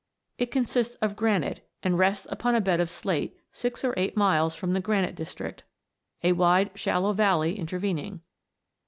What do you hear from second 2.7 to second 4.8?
of slate six or eight miles from the